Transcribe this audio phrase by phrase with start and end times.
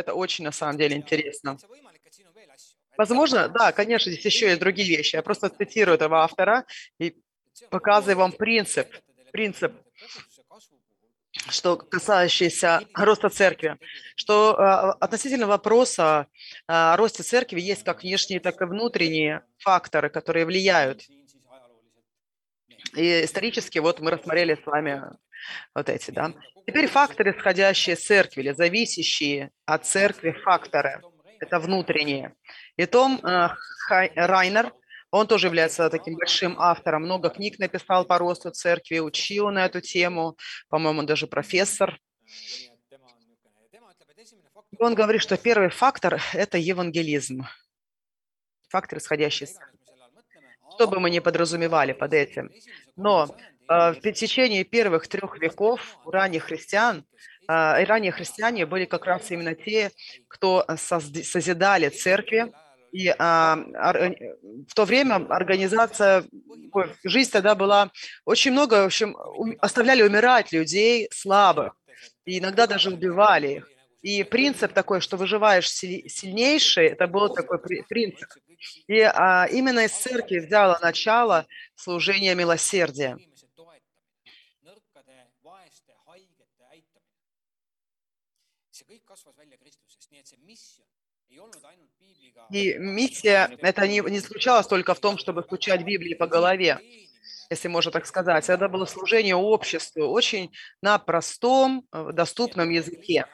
[0.00, 1.58] Это очень, на самом деле, интересно.
[2.96, 5.16] Возможно, да, конечно, здесь еще есть другие вещи.
[5.16, 6.64] Я просто цитирую этого автора
[6.98, 7.16] и
[7.68, 8.88] показываю вам принцип,
[9.30, 9.72] принцип,
[11.50, 13.76] что касающийся роста церкви,
[14.16, 16.26] что э, относительно вопроса
[16.66, 21.02] о росте церкви есть как внешние, так и внутренние факторы, которые влияют.
[22.96, 25.02] И исторически вот мы рассмотрели с вами
[25.74, 26.32] вот эти, да.
[26.66, 31.00] Теперь факторы, исходящие из церкви или зависящие от церкви факторы,
[31.40, 32.34] это внутренние.
[32.76, 33.48] И Том э,
[33.88, 34.72] Райнер,
[35.10, 39.80] он тоже является таким большим автором, много книг написал по росту церкви, учил на эту
[39.80, 40.36] тему,
[40.68, 41.98] по-моему, даже профессор.
[44.78, 47.46] Он говорит, что первый фактор– это евангелизм,
[48.68, 49.58] фактор, исходящий из
[50.80, 52.50] что бы мы ни подразумевали под этим.
[52.96, 53.28] Но
[53.70, 57.04] в течение первых трех веков ранних христиан,
[57.48, 59.92] э, ранние христиане были как раз именно те,
[60.26, 62.52] кто созидали церкви,
[62.92, 63.56] и а,
[64.68, 66.24] в то время организация,
[67.04, 67.92] жизнь тогда была
[68.24, 69.16] очень много, в общем,
[69.60, 71.76] оставляли умирать людей слабых,
[72.24, 73.68] и иногда даже убивали их.
[74.02, 78.28] И принцип такой, что выживаешь сильнейший, это был такой принцип.
[78.88, 81.46] И а, именно из церкви взяло начало
[81.76, 83.18] служение милосердия.
[92.50, 96.80] И миссия, это не, не случалось только в том, чтобы стучать Библии по голове,
[97.50, 98.48] если можно так сказать.
[98.48, 103.26] Это было служение обществу очень на простом, э, доступном языке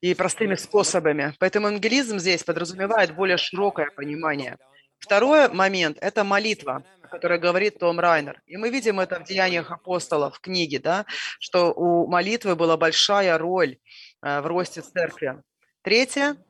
[0.00, 1.34] и простыми способами.
[1.38, 4.56] Поэтому евангелизм здесь подразумевает более широкое понимание.
[4.98, 8.42] Второй момент– это молитва, о которой говорит Том Райнер.
[8.46, 11.06] И мы видим это в Деяниях апостолов, в книге, да,
[11.38, 13.78] что у молитвы была большая роль
[14.22, 15.42] в росте церкви.
[15.82, 16.36] Третье–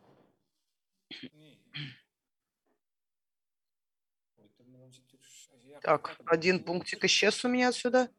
[5.83, 8.11] Так, один пунктик исчез у меня отсюда.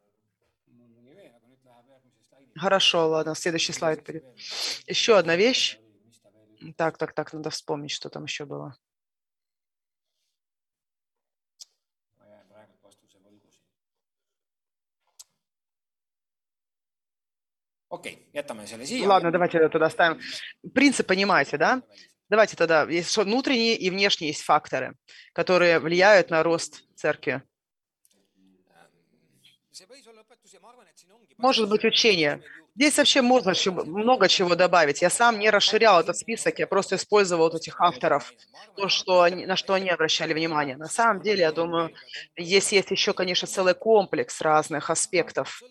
[2.56, 4.08] Хорошо, ладно, следующий слайд.
[4.88, 5.80] Еще одна вещь.
[6.76, 8.76] Так, так, так, надо вспомнить, что там еще было.
[17.92, 19.08] Окей, jätame selle siia.
[19.08, 20.20] Ладно, давайте туда ставим.
[20.74, 21.82] Принцип понимаете, да?
[22.30, 24.96] Давайте тогда, есть внутренние и внешние есть факторы,
[25.34, 27.44] которые влияют на рост церкви.
[31.38, 32.42] Может быть, учение.
[32.76, 33.54] Здесь вообще можно
[33.84, 35.02] много чего добавить.
[35.02, 38.32] Я сам не расширял этот список, я просто использовал вот этих авторов,
[38.78, 40.78] то, что они, на что они обращали внимание.
[40.78, 41.94] На самом деле, я думаю,
[42.38, 45.62] здесь есть еще, конечно, целый комплекс разных аспектов.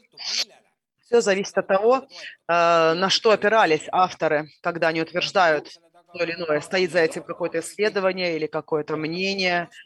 [1.11, 2.03] Все зависит от того, э,
[2.49, 5.69] на что опирались авторы, когда они утверждают
[6.15, 6.61] то или иное.
[6.61, 9.69] Стоит за этим какое-то исследование или какое-то мнение–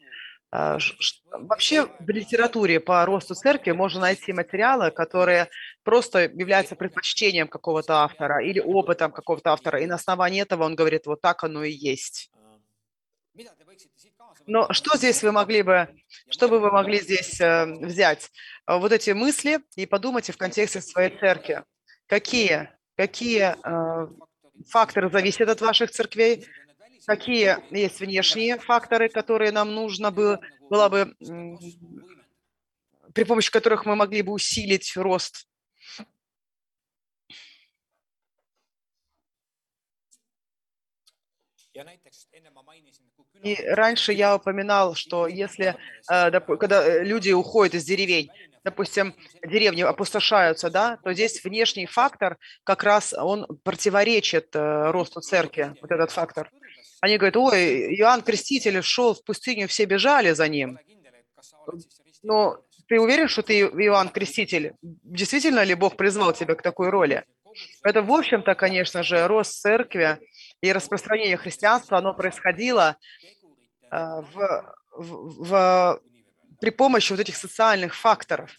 [0.57, 0.79] а,
[1.33, 5.49] вообще в литературе по росту церкви можно найти материалы, которые
[5.83, 11.06] просто являются предпочтением какого-то автора или опытом какого-то автора, и на основании этого он говорит,
[11.06, 12.31] вот так оно и есть.
[14.47, 15.89] Но что здесь вы могли бы,
[16.31, 18.31] что бы вы могли здесь э, взять?
[18.67, 21.63] Вот эти мысли и подумайте в контексте своей церкви.
[22.07, 24.09] Какие, какие э,
[24.69, 26.47] факторы зависят от ваших церквей,
[27.07, 31.15] какие есть внешние факторы, которые нам нужно было, было бы,
[33.13, 35.47] при помощи которых мы могли бы усилить рост.
[43.43, 45.77] И раньше я упоминал, что если,
[46.11, 48.31] э, когда э, люди уходят из деревень,
[48.65, 49.15] допустим,
[49.47, 55.91] деревни опустошаются, да, то здесь внешний фактор как раз он противоречит э, росту церкви, вот
[55.91, 56.51] этот фактор.
[57.01, 60.79] Они говорят, ой, Иоанн Креститель шел в пустыню, все бежали за ним.
[62.23, 64.73] Но ты уверен, что ты Иоанн Креститель?
[64.81, 67.25] Действительно ли Бог призвал тебя к такой роли?
[67.83, 70.19] Это, в общем-то, конечно же, рост церкви
[70.63, 72.97] и распространение христианства, оно происходило
[73.91, 76.00] э, в, в, в,
[76.61, 78.50] при помощи вот этих социальных факторов.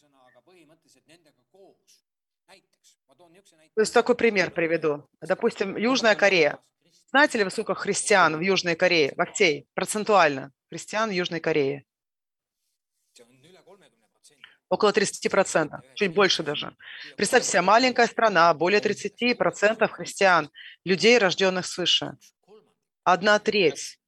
[3.75, 5.07] То есть такой пример приведу.
[5.21, 6.59] Допустим, Южная Корея.
[7.09, 11.83] Знаете ли вы, сколько христиан в Южной Корее, во всей, процентуально, христиан в Южной Корее?
[14.69, 16.75] Около 30%, чуть больше даже.
[17.17, 20.49] Представьте себе, маленькая страна, более 30% христиан,
[20.85, 22.13] людей, рожденных свыше.
[23.03, 23.99] Одна треть.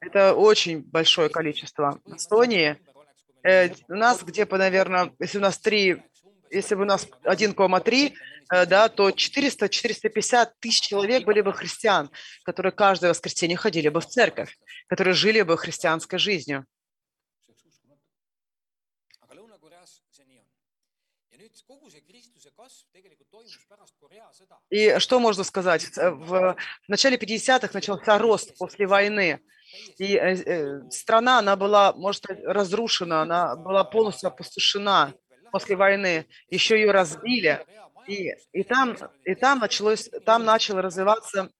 [0.00, 2.00] Это очень большое количество.
[2.04, 2.76] В Эстонии
[3.44, 6.02] э, у нас где-то, наверное, если у нас три
[6.52, 8.12] если бы у нас 1,3,
[8.52, 12.10] э, да, то 400-450 тысяч человек были бы христиан,
[12.44, 16.66] которые каждое воскресенье ходили бы в церковь, которые жили бы христианской жизнью.
[24.70, 25.90] И что можно сказать?
[25.96, 26.56] В
[26.88, 29.40] начале 50-х начался рост после войны.
[29.96, 35.14] И э, э, страна, она была, может, разрушена, она была полностью опустошена
[35.52, 36.26] после войны.
[36.50, 37.64] Еще ее разбили.
[38.08, 41.50] И, и, там, и там, началось, там начал развиваться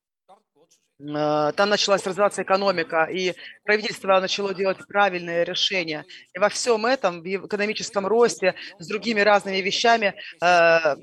[1.03, 3.35] Э, там началась развиваться экономика, и
[3.65, 6.05] правительство начало делать правильные решения.
[6.33, 10.97] И во всем этом, в экономическом росте, с другими разными вещами, э,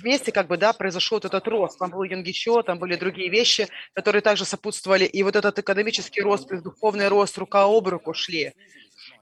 [0.00, 1.78] вместе как бы, да, произошел вот этот рост.
[1.78, 5.04] Там был Юнгичо, там были другие вещи, которые также сопутствовали.
[5.04, 8.54] И вот этот экономический рост, духовный рост рука об руку шли.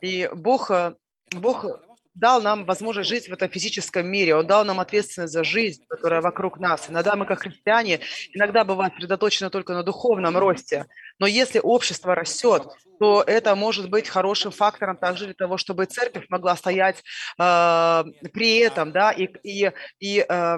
[0.00, 0.94] И Бог, э,
[1.32, 1.64] Бог
[2.14, 6.20] дал нам возможность жить в этом физическом мире, Он дал нам ответственность за жизнь, которая
[6.20, 6.88] вокруг нас.
[6.88, 8.00] Иногда мы, как христиане,
[8.32, 10.86] иногда бывает сосредоточены только на духовном росте.
[11.18, 12.64] Но если общество растет,
[12.98, 17.02] то это может быть хорошим фактором также для того, чтобы церковь могла стоять
[17.38, 20.56] э, при этом, да, и, и, и э,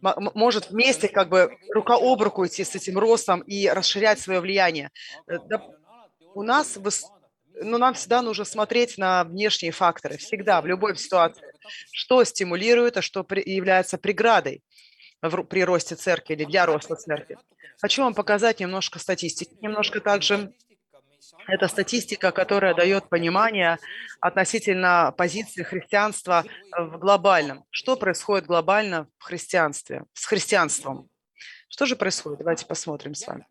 [0.00, 4.90] может вместе как бы рука об руку идти с этим ростом и расширять свое влияние.
[5.28, 5.38] Э,
[6.34, 6.76] у нас
[7.62, 11.44] но нам всегда нужно смотреть на внешние факторы, всегда, в любой ситуации.
[11.92, 14.62] Что стимулирует, а что является преградой
[15.20, 17.38] при росте церкви или для роста церкви.
[17.80, 19.56] Хочу вам показать немножко статистики.
[19.60, 20.52] Немножко также
[21.46, 23.78] это статистика, которая дает понимание
[24.20, 26.44] относительно позиции христианства
[26.76, 27.64] в глобальном.
[27.70, 31.08] Что происходит глобально в христианстве, с христианством?
[31.68, 32.38] Что же происходит?
[32.38, 33.46] Давайте посмотрим с вами.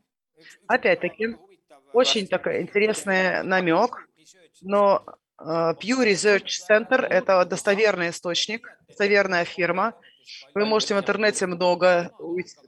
[0.68, 1.36] Опять-таки,
[1.94, 4.08] очень такой интересный намек,
[4.62, 5.04] но
[5.40, 9.94] uh, Pew Research Center– это достоверный источник, достоверная фирма.
[10.54, 12.12] Вы можете в интернете много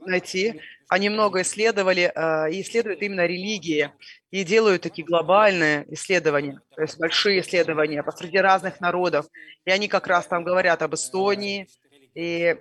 [0.00, 0.60] найти.
[0.88, 3.90] Они много исследовали uh, и исследуют именно религии
[4.30, 9.26] и делают такие глобальные исследования, то есть большие исследования посреди разных народов.
[9.64, 11.68] И они как раз там говорят об Эстонии
[12.14, 12.56] и,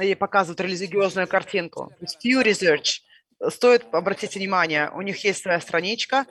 [0.00, 1.88] и показывают религиозную картинку.
[1.98, 3.00] То есть Pew Research–
[3.50, 6.26] стоит обратить внимание, у них есть своя страничка,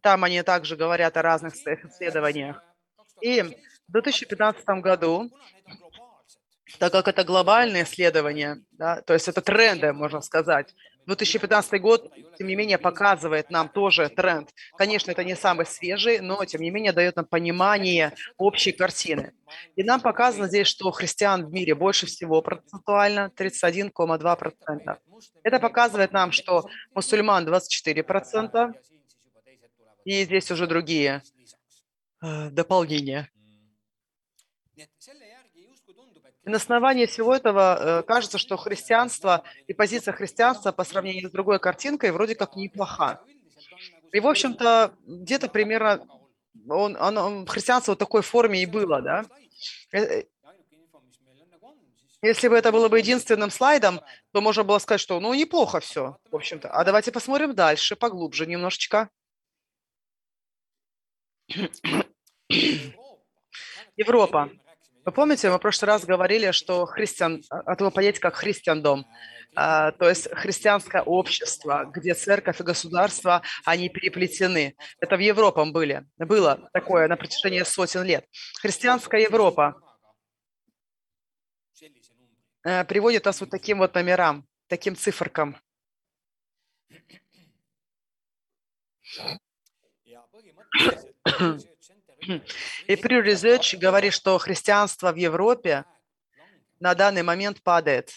[0.00, 2.62] там они также говорят о разных своих исследованиях.
[3.20, 3.42] И
[3.88, 5.30] в 2015 году,
[6.78, 10.74] так как это глобальное исследование, да, то есть это тренды, можно сказать,
[11.06, 14.50] 2015 год, тем не менее, показывает нам тоже тренд.
[14.76, 19.32] Конечно, это не самый свежий, но, тем не менее, дает нам понимание общей картины.
[19.76, 24.98] И нам показано здесь, что христиан в мире больше всего процентуально, 31,2%.
[25.44, 28.74] Это показывает нам, что мусульман 24%,
[30.04, 31.22] и здесь уже другие
[32.22, 33.30] э, дополнения.
[36.46, 41.32] И на основании всего этого э, кажется, что христианство и позиция христианства по сравнению с
[41.32, 43.20] другой картинкой вроде как неплоха.
[44.12, 46.06] И, в общем-то, где-то примерно
[46.68, 49.24] он, оно, христианство в такой форме и было, да.
[49.90, 50.24] Э, э,
[52.22, 54.00] если бы это было бы единственным слайдом,
[54.32, 56.70] то можно было сказать, что ну неплохо все, в общем-то.
[56.70, 59.10] А давайте посмотрим дальше, поглубже немножечко.
[63.96, 64.50] Европа.
[65.06, 69.06] Вы помните, мы в прошлый раз говорили, что христиан, от его понятия как христиандом,
[69.54, 74.74] а, то есть христианское общество, где церковь и государство, они переплетены.
[74.98, 78.26] Это в Европе были, было такое на протяжении сотен лет.
[78.60, 79.80] Христианская Европа
[82.64, 85.56] э, приводит нас вот таким вот номерам, таким циферкам.
[92.86, 95.84] И Pew Research говорит, что христианство в Европе
[96.80, 98.12] на данный момент падает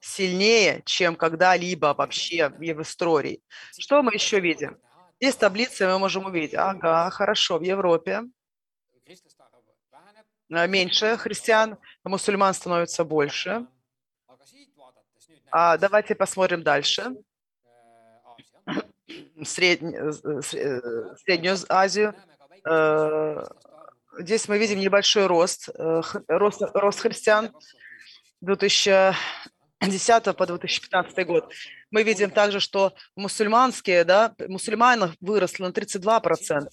[0.00, 3.42] сильнее, чем когда-либо вообще в истории.
[3.78, 4.78] Что мы еще видим?
[5.20, 6.54] Здесь таблицы мы можем увидеть.
[6.54, 8.22] Ага, хорошо, в Европе
[10.48, 13.66] меньше христиан, мусульман становится больше.
[15.50, 17.14] А давайте посмотрим дальше.
[19.42, 19.82] Сред...
[19.82, 20.12] Э,
[20.52, 22.14] э, Среднюю Азию.
[22.68, 23.44] Э,
[24.18, 27.50] здесь мы видим небольшой рост, э, рост, рост христиан
[28.40, 31.52] 2010 по 2015 год.
[31.90, 36.68] Мы видим также, что мусульманские, да, мусульманов выросло на 32%.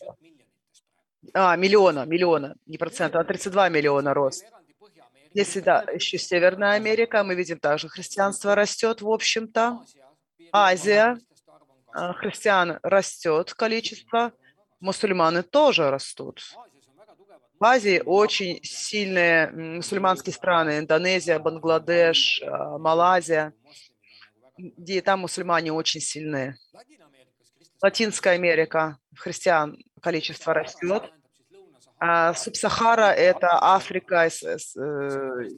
[1.34, 4.46] А, миллиона, миллиона, не процента, а 32 миллиона рост.
[5.34, 9.82] Если, да, еще Северная Америка, мы видим также христианство растет, в общем-то.
[10.52, 11.18] Азия,
[11.94, 14.32] э, христиан растет количество,
[14.80, 16.42] мусульманы тоже растут.
[17.60, 23.54] В Азии очень сильные мусульманские страны, Индонезия, Бангладеш, а, Малайзия,
[24.58, 26.58] где там мусульмане очень сильные.
[27.82, 31.12] Латинская Америка, христиан количество растет.
[31.98, 34.30] А Субсахара– это Африка,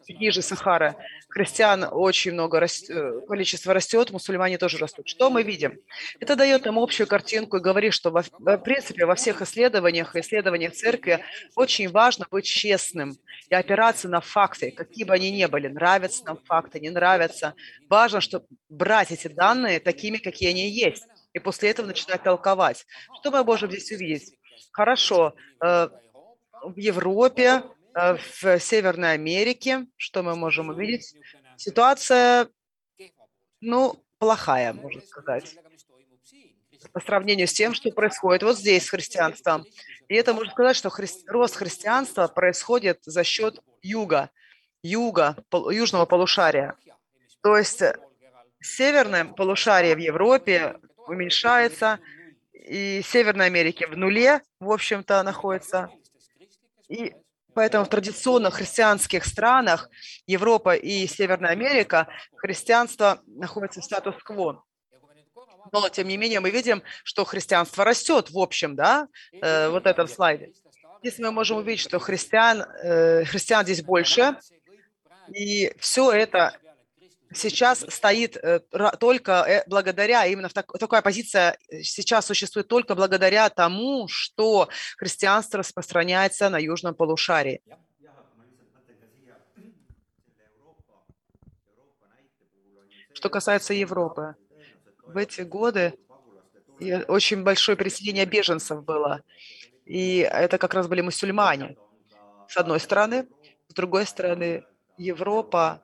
[0.07, 0.95] ниже Сахара.
[1.29, 5.07] Христиан очень много, э, количество растет, мусульмане тоже растут.
[5.07, 5.79] Что мы видим?
[6.19, 11.23] Это дает нам общую картинку и говорит, что в принципе во всех исследованиях, исследованиях церкви
[11.55, 13.17] очень важно быть честным
[13.49, 15.67] и опираться на факты, какие бы они ни были.
[15.67, 17.55] Нравятся нам факты, не нравятся.
[17.89, 21.03] Важно, чтобы брать эти данные такими, какие они есть,
[21.33, 22.85] и после этого начинать толковать.
[23.19, 24.37] Что мы можем здесь увидеть?
[24.71, 25.89] Хорошо, э,
[26.63, 27.63] в Европе,
[27.95, 31.15] э, в Северной Америке, что мы можем увидеть?
[31.57, 32.49] Ситуация,
[33.61, 35.57] ну, плохая, можно сказать,
[36.93, 39.65] по сравнению с тем, что происходит вот здесь с христианством.
[40.07, 41.07] И это можно сказать, что хри...
[41.27, 44.29] рост христианства происходит за счет юга,
[44.83, 45.69] юга, пол...
[45.69, 46.75] южного полушария.
[47.41, 47.81] То есть
[48.61, 51.99] северное полушарие в Европе уменьшается,
[52.53, 55.89] и Северной Америке в нуле, в общем-то, находится.
[56.89, 57.13] И
[57.53, 59.89] поэтому в традиционно христианских странах
[60.25, 64.63] Европа и Северная Америка христианство находится в статус-кво.
[65.71, 70.07] Но, тем не менее, мы видим, что христианство растет, в общем, да, э, вот этом
[70.07, 70.53] слайде.
[71.01, 74.37] Здесь мы можем увидеть, что христиан, э, христиан здесь больше,
[75.33, 76.57] и все это
[77.33, 78.59] сейчас стоит э,
[78.99, 86.49] только э, благодаря, именно такая позиция э, сейчас существует только благодаря тому, что христианство распространяется
[86.49, 87.61] на южном полушарии.
[93.13, 94.35] Что касается Европы,
[95.05, 95.93] в эти годы
[97.07, 99.23] очень большое переселение беженцев было.
[99.85, 101.77] И это как раз были мусульмане.
[102.47, 103.27] С одной стороны.
[103.69, 104.63] С другой стороны,
[104.97, 105.81] Европа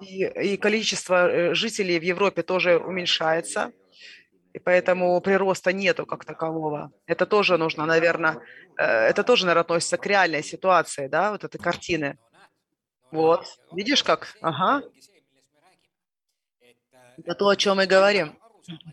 [0.00, 3.72] и, и количество э, жителей в Европе тоже уменьшается,
[4.52, 6.90] и поэтому прироста нету как такового.
[7.06, 8.40] Это тоже нужно, наверное,
[8.76, 12.18] э, это тоже, наверное, относится к реальной ситуации, да, вот этой картины.
[13.10, 14.34] Вот, видишь как?
[14.40, 14.82] Ага.
[17.16, 18.38] Это то, о чем мы говорим.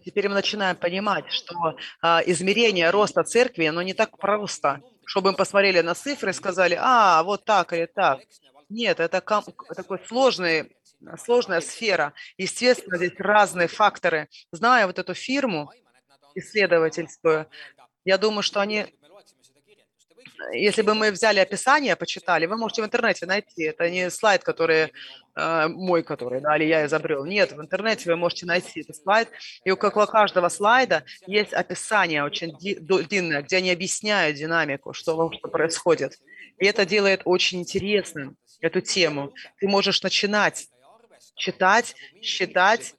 [0.05, 5.37] Теперь мы начинаем понимать, что а, измерение роста церкви, оно не так просто, чтобы мы
[5.37, 8.19] посмотрели на цифры и сказали, а, вот так или так.
[8.69, 10.75] Нет, это такой сложный
[11.23, 12.13] сложная сфера.
[12.37, 14.29] Естественно, здесь разные факторы.
[14.51, 15.71] Зная вот эту фирму
[16.35, 17.47] исследовательскую,
[18.03, 18.87] я думаю, что они
[20.53, 23.63] если бы мы взяли описание, почитали, вы можете в интернете найти.
[23.63, 24.91] Это не слайд, который
[25.35, 27.25] э, мой, который, да, или я изобрел.
[27.25, 29.29] Нет, в интернете вы можете найти этот слайд.
[29.63, 36.17] И у каждого слайда есть описание очень длинное, где они объясняют динамику, что, что происходит.
[36.59, 39.33] И это делает очень интересным эту тему.
[39.59, 40.67] Ты можешь начинать
[41.35, 42.95] читать, считать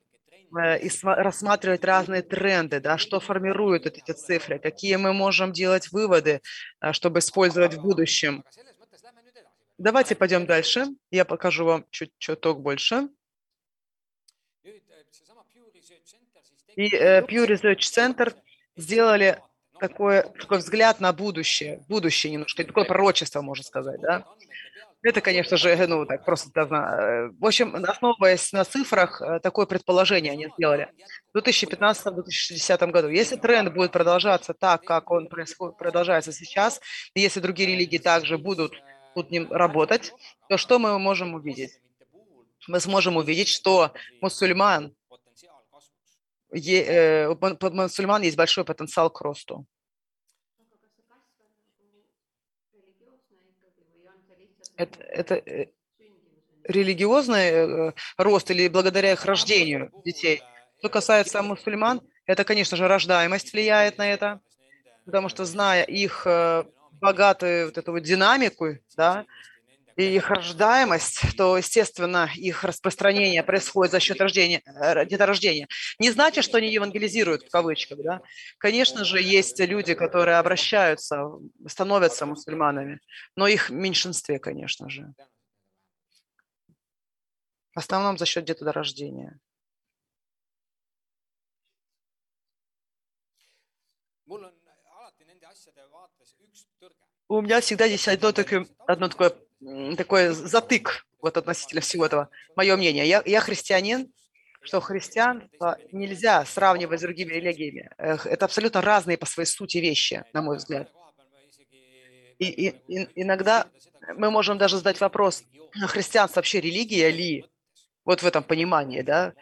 [0.56, 6.40] э, и рассматривать разные тренды, да, что формируют эти цифры, какие мы можем делать выводы,
[6.80, 8.44] э, чтобы использовать в будущем.
[9.78, 10.86] Давайте пойдем дальше.
[11.10, 13.08] Я покажу вам чуть чуток больше.
[16.76, 18.34] И э, Pew Research Center
[18.76, 19.40] сделали
[19.80, 24.26] такой, такой взгляд на будущее, будущее немножко, такое пророчество, можно сказать, да.
[25.06, 30.32] Это, конечно же, ну, так просто э, В общем, основываясь на цифрах, э, такое предположение
[30.32, 30.88] они сделали.
[31.32, 33.08] В 2015-2060 году.
[33.08, 36.80] Если тренд будет продолжаться так, как он происходит, продолжается сейчас,
[37.14, 38.72] и если другие религии также будут
[39.14, 40.12] тут ним работать,
[40.48, 41.78] то что мы можем увидеть?
[42.66, 44.92] Мы сможем увидеть, что мусульман,
[46.52, 49.66] е, э, мусульман есть большой потенциал к росту.
[54.76, 55.66] Это, это э,
[56.64, 60.42] религиозный э, рост или благодаря их рождению детей.
[60.78, 64.40] Что касается мусульман, это, конечно же, рождаемость влияет на это,
[65.04, 66.64] потому что зная их э,
[67.00, 69.24] богатую вот эту вот динамику, да,
[69.96, 74.62] и их рождаемость, то, естественно, их распространение происходит за счет рождения,
[75.06, 75.68] деторождения.
[75.98, 77.98] Не значит, что они евангелизируют, в кавычках.
[78.02, 78.20] Да?
[78.58, 81.30] Конечно же, есть люди, которые обращаются,
[81.66, 83.00] становятся мусульманами,
[83.36, 85.14] но их в меньшинстве, конечно же.
[87.74, 89.38] В основном за счет деторождения.
[97.28, 99.45] У меня всегда здесь одно такое, одно такое
[99.96, 103.06] такой затык вот относительно всего этого, мое мнение.
[103.06, 104.12] Я, я христианин,
[104.62, 105.48] что христиан
[105.92, 107.90] нельзя сравнивать с другими религиями.
[107.98, 110.90] Это абсолютно разные по своей сути вещи, на мой взгляд.
[112.38, 113.66] И, и, и иногда
[114.16, 115.44] мы можем даже задать вопрос,
[115.86, 117.46] христианство вообще религия ли?
[118.04, 119.32] Вот в этом понимании, да?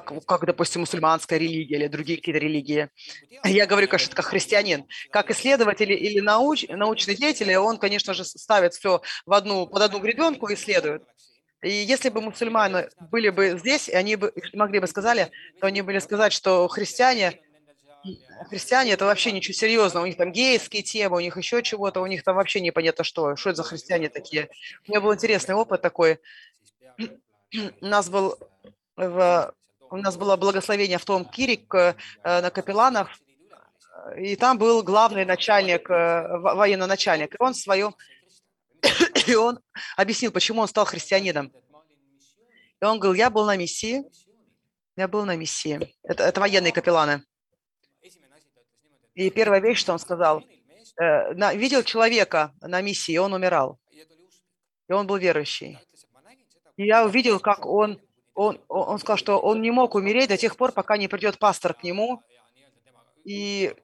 [0.00, 2.88] Как, как, допустим, мусульманская религия или другие какие-то религии.
[3.44, 4.86] Я говорю, конечно, как христианин.
[5.10, 10.00] Как исследователь или науч, научный деятель, он, конечно же, ставит все в одну, под одну
[10.00, 11.04] гребенку и исследует.
[11.62, 16.00] И если бы мусульмане были бы здесь, они бы могли бы сказали, то они были
[16.00, 17.40] сказать, что христиане
[18.50, 20.04] христиане это вообще ничего серьезного.
[20.04, 23.36] У них там гейские темы, у них еще чего-то, у них там вообще непонятно что.
[23.36, 24.50] Что это за христиане такие?
[24.86, 26.18] У меня был интересный опыт такой.
[26.98, 28.36] У нас был
[28.96, 29.54] в,
[29.90, 33.08] у нас было благословение в том Кирик э, на капелланах,
[34.16, 37.34] и там был главный начальник, э, военный начальник.
[37.34, 37.94] И он свое,
[39.26, 39.58] и он
[39.96, 41.52] объяснил, почему он стал христианином.
[42.80, 44.04] И он говорил, я был на миссии,
[44.96, 45.94] я был на миссии.
[46.02, 47.24] Это, это военные капелланы.
[49.14, 50.44] И первая вещь, что он сказал,
[51.00, 53.78] э, на, видел человека на миссии, и он умирал.
[54.88, 55.78] И он был верующий.
[56.76, 58.00] И я увидел, как он,
[58.34, 61.74] он, он сказал, что он не мог умереть до тех пор, пока не придет пастор
[61.74, 62.22] к нему
[63.24, 63.74] и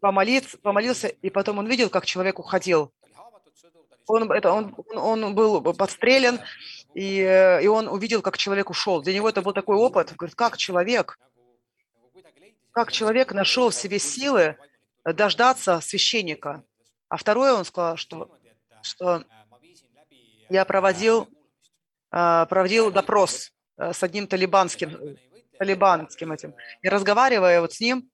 [0.00, 2.92] помолиться, помолился, и потом он видел, как человек уходил.
[4.06, 6.40] Он, это, он, он был подстрелен,
[6.94, 9.02] и, и он увидел, как человек ушел.
[9.02, 10.14] Для него это был такой опыт.
[10.16, 11.18] Говорит, как человек
[12.72, 14.56] как человек нашел в себе силы
[15.04, 16.64] дождаться священника.
[17.08, 18.30] А второе, он сказал, что,
[18.82, 19.24] что
[20.48, 21.28] я проводил,
[22.10, 25.16] а, проводил допрос с одним талибанским,
[25.58, 26.54] талибанским этим.
[26.82, 28.10] И разговаривая вот с ним,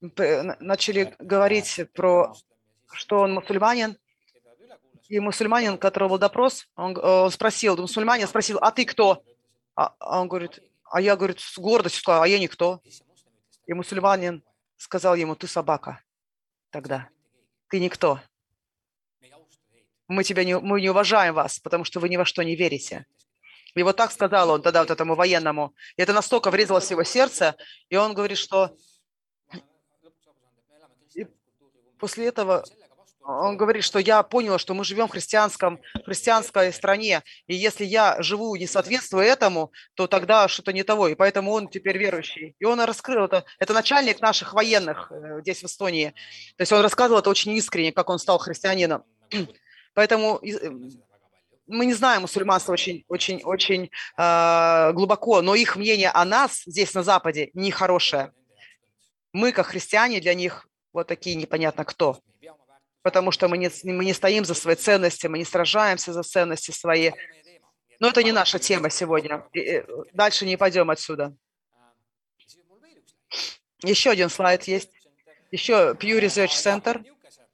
[0.00, 2.34] начали говорить про,
[2.92, 3.96] что он мусульманин.
[5.08, 9.24] И мусульманин, которого был допрос, он, он спросил, мусульманин спросил, а ты кто?
[9.74, 12.80] А, а он говорит, а я, говорит, с гордостью сказал, а я никто.
[13.66, 14.42] И мусульманин
[14.76, 16.00] сказал ему, ты собака
[16.70, 17.08] тогда.
[17.68, 18.20] Ты никто.
[20.08, 23.06] Мы, тебя не, мы не уважаем вас, потому что вы ни во что не верите.
[23.74, 25.74] И вот так сказал он тогда вот этому военному.
[25.96, 27.56] И это настолько врезалось в его сердце,
[27.88, 28.76] и он говорит, что
[31.14, 31.26] и
[31.98, 32.64] после этого
[33.22, 38.20] он говорит, что я понял, что мы живем в христианском, христианской стране, и если я
[38.22, 42.56] живу не соответствуя этому, то тогда что-то не того, и поэтому он теперь верующий.
[42.58, 43.44] И он раскрыл это.
[43.58, 46.14] Это начальник наших военных э, здесь, в Эстонии.
[46.56, 49.04] То есть он рассказывал это очень искренне, как он стал христианином.
[49.94, 50.70] Поэтому э,
[51.70, 56.94] мы не знаем мусульманство очень, очень, очень э, глубоко, но их мнение о нас здесь
[56.94, 58.32] на Западе нехорошее.
[59.32, 62.18] Мы, как христиане, для них вот такие непонятно кто
[63.02, 66.70] потому что мы не, мы не стоим за свои ценности, мы не сражаемся за ценности
[66.70, 67.12] свои.
[67.98, 69.46] Но это не наша тема сегодня.
[69.52, 71.34] И дальше не пойдем отсюда.
[73.82, 74.90] Еще один слайд есть.
[75.50, 77.04] Еще Pew Research Center.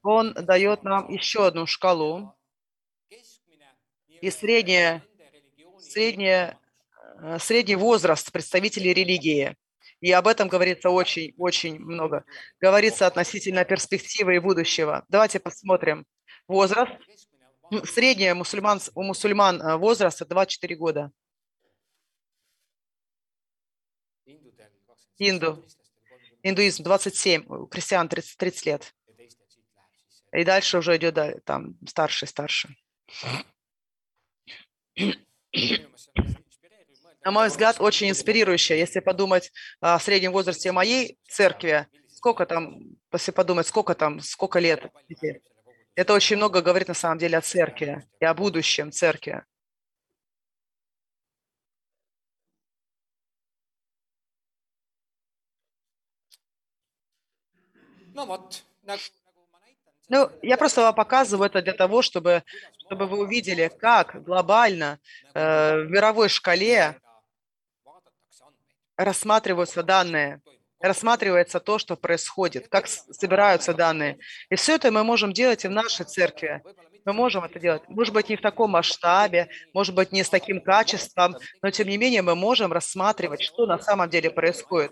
[0.03, 2.36] Он дает нам еще одну шкалу.
[4.21, 5.03] И средняя,
[5.79, 6.59] средняя,
[7.21, 9.55] э, средний возраст представителей религии.
[9.99, 12.23] И об этом говорится очень-очень много.
[12.59, 15.05] Говорится относительно перспективы и будущего.
[15.09, 16.05] Давайте посмотрим.
[16.47, 16.91] Возраст.
[17.83, 21.11] Средняя мусульман, у мусульман э, возраст 24 года.
[25.19, 25.65] Инду.
[26.43, 28.93] Индуизм 27, у крестьян 30, 30 лет.
[30.31, 32.75] И дальше уже идет там старше, старше
[37.23, 38.77] на мой взгляд, очень инспирирующая.
[38.77, 42.79] Если подумать о среднем возрасте моей церкви, сколько там,
[43.11, 44.91] если подумать, сколько там, сколько лет.
[45.95, 49.43] Это очень много говорит на самом деле о церкви и о будущем церкви.
[58.13, 58.63] Ну вот,
[60.09, 62.43] ну, я просто вам показываю это для того, чтобы,
[62.79, 64.99] чтобы вы увидели, как глобально
[65.33, 66.95] э, в мировой шкале
[68.95, 70.41] рассматриваются данные,
[70.79, 74.17] рассматривается то, что происходит, как собираются данные.
[74.49, 76.61] И все это мы можем делать и в нашей церкви.
[77.05, 77.83] Мы можем это делать.
[77.87, 81.97] Может быть, не в таком масштабе, может быть, не с таким качеством, но тем не
[81.97, 84.91] менее мы можем рассматривать, что на самом деле происходит.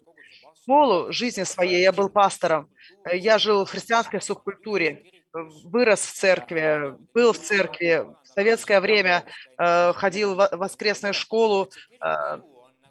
[0.66, 2.70] В полу жизни своей я был пастором.
[3.14, 8.06] Я жил в христианской субкультуре, вырос в церкви, был в церкви.
[8.24, 9.26] В советское время
[9.58, 11.70] э, ходил в воскресную школу,
[12.02, 12.40] э,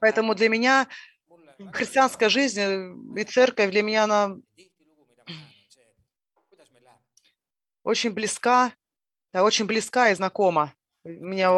[0.04, 0.86] Поэтому для меня
[1.72, 2.60] христианская жизнь
[3.16, 4.36] и церковь для меня она
[7.82, 8.74] очень близка,
[9.32, 10.74] да, очень близка и знакома.
[11.04, 11.52] Меня,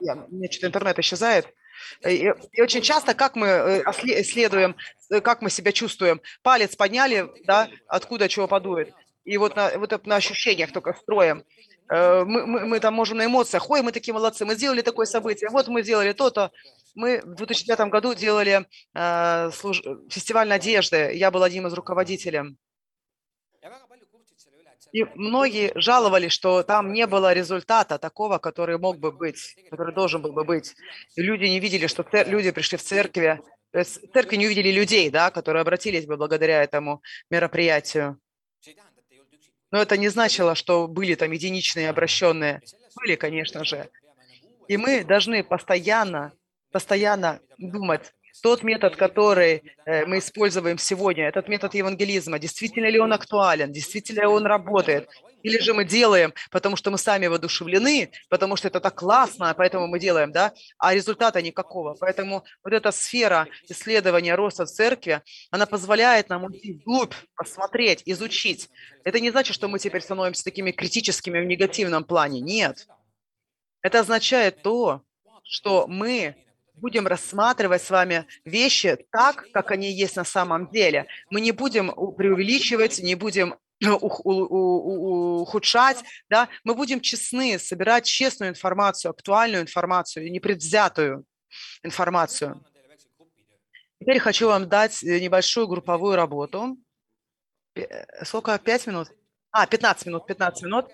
[0.00, 1.54] меня что-то интернет исчезает.
[2.06, 3.82] И, и очень часто, как мы э,
[4.20, 4.76] исследуем,
[5.10, 8.92] э, как мы себя чувствуем, палец подняли, да, откуда чего подует.
[9.24, 11.44] и вот на, вот на ощущениях только строим.
[11.90, 15.06] Э, мы, мы, мы там можем на эмоциях, ой, мы такие молодцы, мы сделали такое
[15.06, 16.50] событие, вот мы сделали то-то.
[16.94, 19.82] Мы в 2005 году делали э, служ...
[20.10, 22.56] фестиваль надежды, я был одним из руководителей.
[24.92, 30.22] И многие жаловались, что там не было результата такого, который мог бы быть, который должен
[30.22, 30.74] был бы быть.
[31.14, 35.10] И люди не видели, что люди пришли в церкви, то есть церкви не увидели людей,
[35.10, 38.18] да, которые обратились бы благодаря этому мероприятию.
[39.70, 42.62] Но это не значило, что были там единичные обращенные.
[42.96, 43.90] Были, конечно же.
[44.68, 46.32] И мы должны постоянно,
[46.72, 53.12] постоянно думать, тот метод, который э, мы используем сегодня, этот метод евангелизма, действительно ли он
[53.12, 55.08] актуален, действительно ли он работает,
[55.42, 59.86] или же мы делаем, потому что мы сами воодушевлены, потому что это так классно, поэтому
[59.86, 61.94] мы делаем, да, а результата никакого.
[61.98, 68.68] Поэтому вот эта сфера исследования роста церкви, она позволяет нам уйти вглубь, посмотреть, изучить.
[69.04, 72.40] Это не значит, что мы теперь становимся такими критическими в негативном плане.
[72.40, 72.86] Нет.
[73.82, 75.02] Это означает то,
[75.44, 76.34] что мы
[76.78, 81.06] будем рассматривать с вами вещи так, как они есть на самом деле.
[81.30, 89.62] Мы не будем преувеличивать, не будем ухудшать, да, мы будем честны, собирать честную информацию, актуальную
[89.62, 91.24] информацию, непредвзятую
[91.82, 92.64] информацию.
[94.00, 96.76] Теперь хочу вам дать э, небольшую групповую работу.
[98.22, 98.58] Сколько?
[98.58, 99.08] Пять минут?
[99.50, 100.86] А, 15 минут, 15 минут.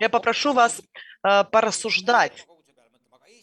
[0.00, 2.46] Я попрошу вас э, порассуждать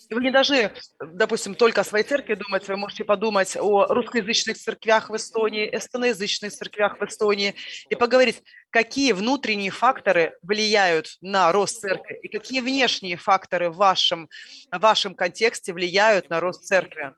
[0.10, 5.10] вы не должны, допустим, только о своей церкви думать, вы можете подумать о русскоязычных церквях
[5.10, 7.56] в Эстонии, эстоноязычных церквях в Эстонии
[7.90, 14.30] и поговорить, какие внутренние факторы влияют на рост церкви и какие внешние факторы в вашем,
[14.72, 17.14] в вашем контексте влияют на рост церкви.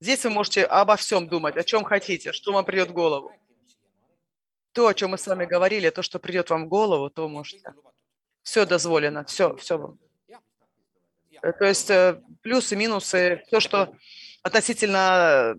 [0.00, 3.32] Здесь вы можете обо всем думать, о чем хотите, что вам придет в голову.
[4.72, 7.74] То, о чем мы с вами говорили, то, что придет вам в голову, то можете.
[8.42, 9.98] Все дозволено, все, все вам.
[11.42, 13.94] Э, то есть э, плюсы, минусы, все, что
[14.42, 15.54] относительно